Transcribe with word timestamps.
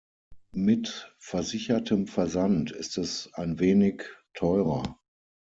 Mit 0.55 1.13
versichertem 1.19 2.07
Versand 2.07 2.71
ist 2.71 2.97
es 2.97 3.31
ein 3.35 3.59
wenig 3.59 4.03
teurer. 4.33 4.99